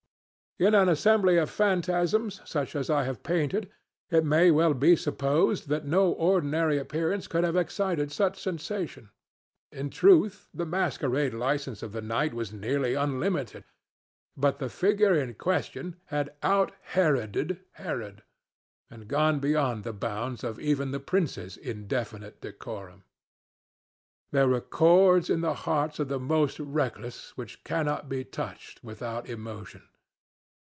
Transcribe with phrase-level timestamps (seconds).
[0.59, 3.71] In an assembly of phantasms such as I have painted,
[4.11, 9.09] it may well be supposed that no ordinary appearance could have excited such sensation.
[9.71, 13.63] In truth the masquerade license of the night was nearly unlimited;
[14.37, 18.21] but the figure in question had out Heroded Herod,
[18.87, 23.03] and gone beyond the bounds of even the prince's indefinite decorum.
[24.29, 29.27] There are chords in the hearts of the most reckless which cannot be touched without
[29.27, 29.87] emotion.